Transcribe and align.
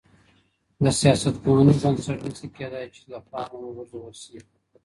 د 0.83 0.85
سياستپوهني 1.01 1.73
بنسټ 1.83 2.17
نسي 2.31 2.47
کېدای 2.57 2.85
چي 2.93 3.01
له 3.11 3.19
پامه 3.29 3.57
وغورځول 3.61 4.13
سي. 4.23 4.37